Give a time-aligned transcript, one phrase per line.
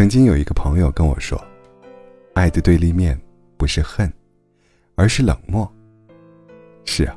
[0.00, 1.38] 曾经有一个朋友跟我说
[2.32, 3.20] ：“爱的对立面
[3.58, 4.10] 不是恨，
[4.94, 5.70] 而是冷漠。”
[6.86, 7.14] 是啊，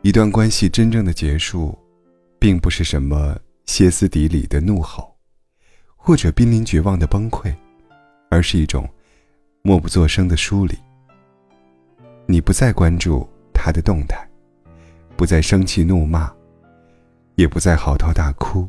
[0.00, 1.78] 一段关系真正的结束，
[2.38, 5.14] 并不是什么歇斯底里的怒吼，
[5.96, 7.54] 或者濒临绝望的崩溃，
[8.30, 8.88] 而是一种
[9.60, 10.74] 默不作声的疏离。
[12.24, 14.26] 你不再关注他的动态，
[15.14, 16.32] 不再生气怒骂，
[17.34, 18.66] 也不再嚎啕大哭，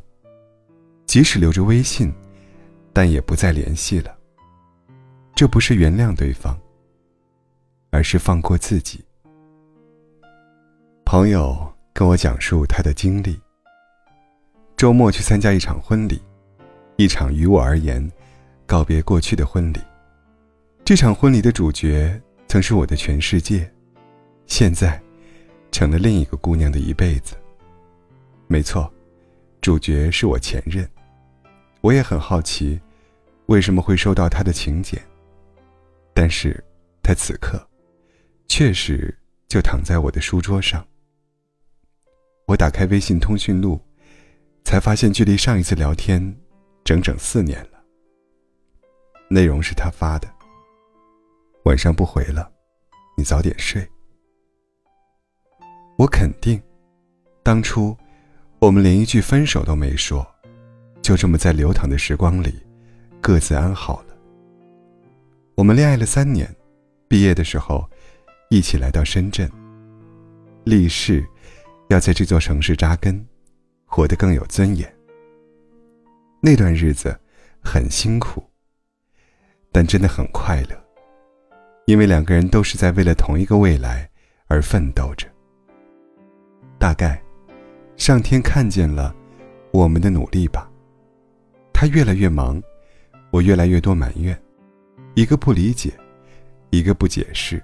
[1.05, 2.13] 即使留着微信。
[2.93, 4.17] 但也不再联系了。
[5.35, 6.57] 这不是原谅对方，
[7.89, 9.03] 而是放过自己。
[11.05, 13.39] 朋友跟我讲述他的经历：
[14.77, 16.21] 周末去参加一场婚礼，
[16.95, 18.09] 一场于我而言
[18.65, 19.79] 告别过去的婚礼。
[20.85, 23.69] 这场婚礼的主角曾是我的全世界，
[24.45, 25.01] 现在
[25.71, 27.35] 成了另一个姑娘的一辈子。
[28.47, 28.91] 没错，
[29.61, 30.87] 主角是我前任。
[31.81, 32.79] 我也很好奇，
[33.47, 35.01] 为什么会收到他的请柬。
[36.13, 36.63] 但是，
[37.01, 37.67] 他此刻，
[38.47, 40.85] 确实就躺在我的书桌上。
[42.45, 43.79] 我打开微信通讯录，
[44.63, 46.35] 才发现距离上一次聊天，
[46.83, 47.81] 整整四年了。
[49.29, 50.27] 内容是他发的
[51.65, 52.51] ：“晚上不回了，
[53.17, 53.87] 你早点睡。”
[55.97, 56.61] 我肯定，
[57.41, 57.97] 当初
[58.59, 60.27] 我们连一句分手都没说。
[61.01, 62.53] 就这么在流淌的时光里，
[63.19, 64.15] 各自安好了。
[65.55, 66.53] 我们恋爱了三年，
[67.07, 67.89] 毕业的时候，
[68.49, 69.49] 一起来到深圳。
[70.63, 71.25] 立誓
[71.89, 73.25] 要在这座城市扎根，
[73.85, 74.91] 活得更有尊严。
[76.39, 77.19] 那段日子
[77.63, 78.43] 很辛苦，
[79.71, 80.79] 但真的很快乐，
[81.85, 84.09] 因为两个人都是在为了同一个未来
[84.47, 85.27] 而奋斗着。
[86.79, 87.21] 大概，
[87.97, 89.15] 上天看见了
[89.71, 90.70] 我们的努力吧。
[91.81, 92.61] 他越来越忙，
[93.31, 94.39] 我越来越多埋怨，
[95.15, 95.91] 一个不理解，
[96.69, 97.59] 一个不解释，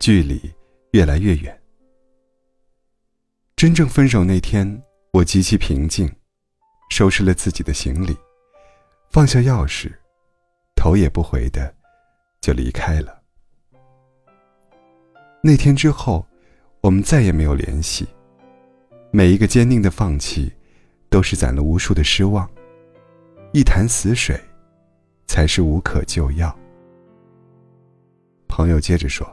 [0.00, 0.52] 距离
[0.90, 1.56] 越来越远。
[3.54, 6.12] 真正分手那天，我极其平静，
[6.90, 8.16] 收拾了自己的行李，
[9.08, 9.88] 放下钥匙，
[10.74, 11.72] 头也不回的
[12.40, 13.22] 就离开了。
[15.44, 16.26] 那天之后，
[16.80, 18.04] 我们再也没有联系。
[19.12, 20.52] 每一个坚定的放弃，
[21.08, 22.50] 都是攒了无数的失望。
[23.58, 24.40] 一潭死水，
[25.26, 26.56] 才是无可救药。
[28.46, 29.28] 朋友接着说：“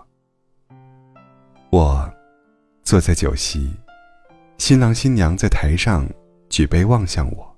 [1.70, 2.12] 我
[2.82, 3.72] 坐在酒席，
[4.58, 6.10] 新郎新娘在台上
[6.50, 7.56] 举杯望向我，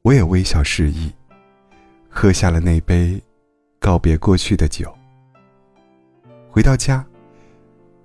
[0.00, 1.12] 我也微笑示意，
[2.08, 3.22] 喝下了那杯
[3.78, 4.90] 告别过去的酒。
[6.48, 7.04] 回到家，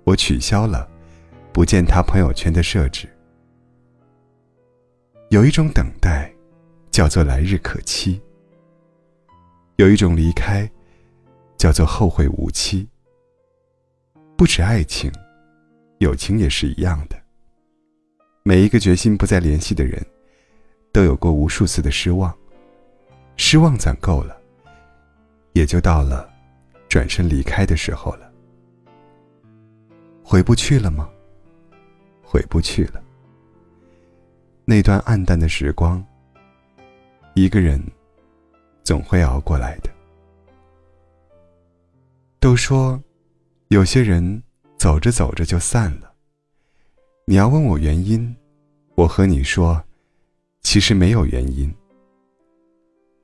[0.04, 0.86] 我取消了
[1.54, 3.08] 不见他朋友圈的设置。
[5.30, 6.21] 有一种等待。”
[6.92, 8.20] 叫做来日可期。
[9.76, 10.70] 有一种离开，
[11.56, 12.86] 叫做后会无期。
[14.36, 15.10] 不止爱情，
[15.98, 17.16] 友情也是一样的。
[18.42, 20.04] 每一个决心不再联系的人，
[20.92, 22.32] 都有过无数次的失望。
[23.36, 24.38] 失望攒够了，
[25.54, 26.28] 也就到了
[26.90, 28.30] 转身离开的时候了。
[30.22, 31.08] 回不去了吗？
[32.22, 33.02] 回不去了。
[34.66, 36.04] 那段暗淡的时光。
[37.42, 37.82] 一个人
[38.84, 39.90] 总会熬过来的。
[42.38, 43.02] 都说，
[43.66, 44.40] 有些人
[44.78, 46.14] 走着走着就散了。
[47.24, 48.32] 你要问我原因，
[48.94, 49.82] 我和你说，
[50.60, 51.72] 其实没有原因。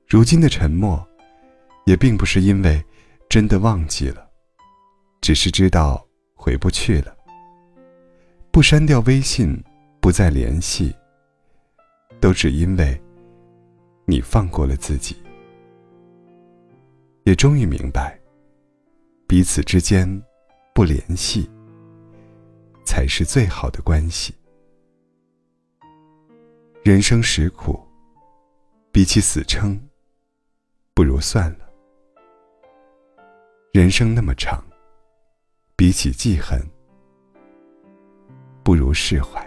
[0.08, 1.06] 如今的沉默，
[1.86, 2.84] 也并不是因为
[3.28, 4.28] 真的忘记了，
[5.20, 7.16] 只是知道回不去了。
[8.50, 9.56] 不删掉微信，
[10.00, 10.92] 不再联系，
[12.18, 13.00] 都只因为。
[14.10, 15.14] 你放过了自己，
[17.24, 18.18] 也终于明白，
[19.26, 20.08] 彼此之间
[20.74, 21.46] 不联系
[22.86, 24.34] 才是最好的关系。
[26.82, 27.78] 人生实苦，
[28.90, 29.78] 比起死撑，
[30.94, 31.70] 不如算了。
[33.72, 34.64] 人生那么长，
[35.76, 36.58] 比起记恨，
[38.64, 39.46] 不如释怀。